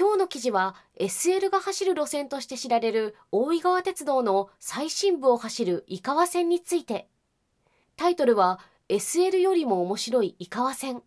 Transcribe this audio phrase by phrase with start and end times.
[0.00, 7.06] 今日の記事は SL が走る路線として知られる大井川鉄道の最深部を走る井川線について。
[7.96, 11.02] タイトルは SL よりも面白い井川線。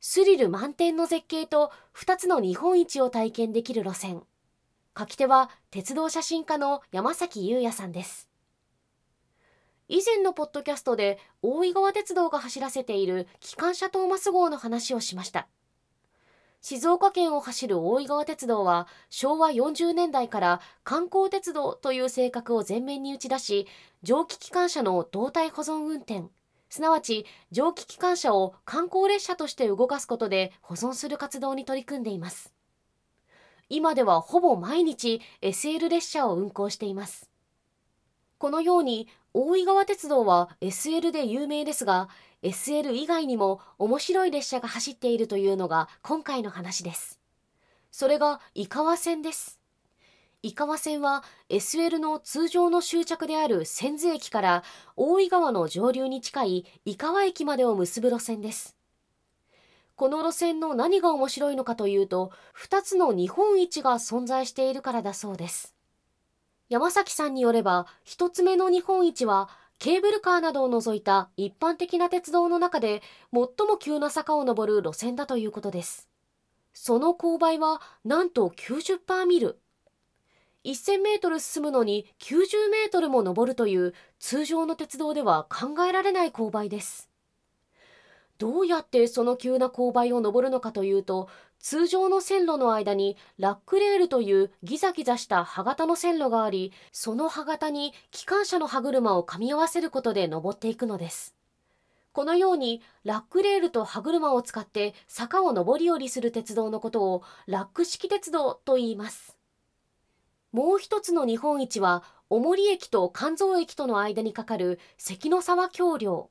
[0.00, 4.22] スリル満点の絶景と2つの日本一を体験できる路線。
[4.96, 8.28] 書き手は鉄道写真家の山崎優也さんです。
[9.88, 15.48] 以前のポッドキャストで大井川鉄道が走らせている機関車トーマス号の話をしました。
[16.62, 23.66] 静岡県を走る大井川鉄道は昭和40年代から観光鉄道という性格を前面に打ち出し
[24.02, 26.24] 蒸気機関車の動態保存運転。
[26.68, 32.52] すなわち蒸気機関車を観光列車として動かすことで保存する活動に取り組んでいます。
[33.70, 37.30] 今ではほぼ毎日 SL 列車を運行しています。
[38.40, 42.08] このように大井川鉄道は SL で有名ですが
[42.42, 47.20] SL 以外にも面白い列車が走っているというのが今回の話です。
[47.90, 49.60] それが井川線です。
[50.42, 54.64] 井川線は SL の通常の終着である千頭駅から
[54.96, 58.74] 大井川の上流に近い井川駅までを結ぶ路線です。
[59.96, 65.74] この路線の何が面白いのかというと2つの日本一が存在しているからだそうです。
[66.70, 69.48] 山崎さんによれば1つ目の日本一は
[69.80, 76.08] ケーブルカーなどを除いた一般的な鉄道の中で最も急な坂を登る路線だということです
[76.72, 79.58] その勾配はなんと90%ミル
[80.64, 87.09] 1000メートル進むのに90メートルも登るという通常の鉄道では考えられない勾配です。
[88.40, 91.28] どうやってその急な勾配を登るのかというと、
[91.58, 101.34] 通常の線路の間にラックレールというギザギザした歯型の線路があり、その歯型に機関車の歯車を噛み合わせることで登っていくのです。
[102.12, 109.36] このようにラックレールと歯車を使って坂を上り下りする鉄道のことをラック式鉄道と言います。
[110.50, 116.30] もう一つの日本一は、小森駅と関蔵駅との間にかかる関の沢橋梁。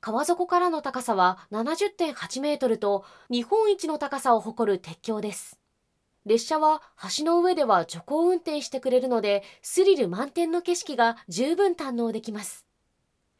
[0.00, 5.58] 川底からの高さは70.8メートルと日本一の高さを誇る鉄橋です。
[6.24, 6.82] 列車は
[7.16, 12.64] 橋の上では徐行運転してくれるのでスリル満点の景色が十分堪能できます。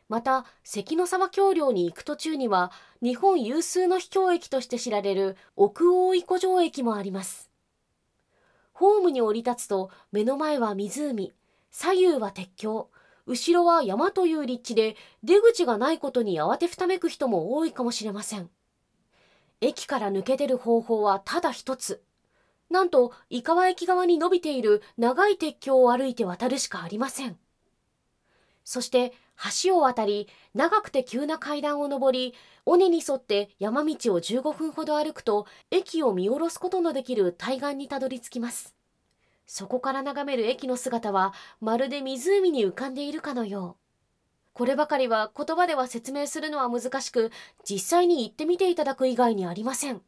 [0.09, 7.51] また関の沢橋梁に行く途中には日本有数の秘境駅として知られる奥大井湖上駅もあります。
[8.73, 11.33] ホームに降り立つと目の前は湖、
[11.71, 12.91] 左右は鉄橋、
[13.29, 18.49] 後ろは山という立地で出口がないことに慌てふためく人も多いかもしれません。
[19.61, 22.03] 駅から抜け出る方法はただ一つ。
[22.71, 27.39] なんと、井川駅側に伸びている長い鉄橋を歩いて渡るしかありません。
[28.65, 29.13] そして、
[29.63, 32.35] 橋を渡り、長くて急な階段を上り、
[32.65, 38.78] 尾根に沿って山道を15分ほど歩くと、駅を見下ろすことのできる対岸にたどり着きます。
[39.49, 41.33] そこから眺める駅の姿は、
[41.63, 43.83] まるで湖に浮かんでいるかのよう。
[44.53, 47.33] こればかりは言葉では説明するのは難しく、
[47.65, 50.03] 実際に行ってみていただく以外にありません。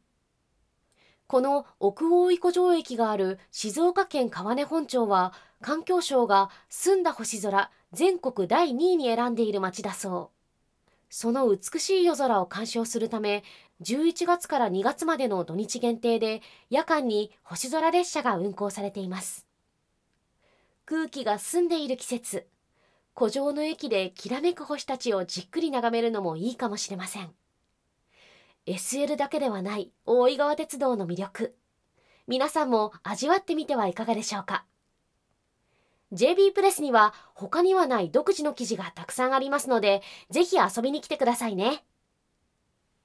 [1.25, 10.40] この奥大井湖上駅がある静岡県川根本町は、環境省が澄んだ星空全国第2位に選んでいる町だそう。
[11.13, 13.43] その美しい夜空を鑑賞するため、
[13.81, 19.45] 11月から2月までの土日限定で夜間に星空列車が運行されています。
[20.85, 22.47] 空気が澄んでいる季節、
[23.13, 27.29] 湖上の駅できらめく星たちをじっくり眺めるのもいいかもしれません。
[28.65, 31.55] SL だけではない大井川鉄道の魅力。
[32.25, 34.63] 皆さんも味わってみてはいかがでしょうか。
[36.13, 41.83] JB プレスには他にはない独自の記事がたくさんありますので、ぜひ遊びに来てくださいね。